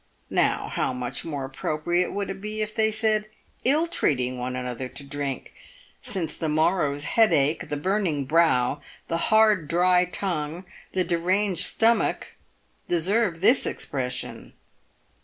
[0.31, 3.29] Now, how much more appropriate would it be if they said
[3.63, 5.53] ill treating one another to drink,
[6.01, 12.33] since the morrow's headache, the burning brow, the hard, dry tongue, the deranged stomach
[12.87, 14.53] deserve this expression."